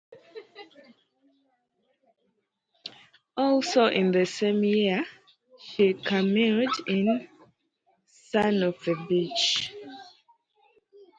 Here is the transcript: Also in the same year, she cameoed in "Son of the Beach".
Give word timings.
Also 3.37 3.85
in 3.85 4.11
the 4.11 4.25
same 4.25 4.63
year, 4.63 5.05
she 5.59 5.93
cameoed 5.93 6.73
in 6.87 7.29
"Son 8.07 8.63
of 8.63 8.83
the 8.83 8.95
Beach". 9.07 9.71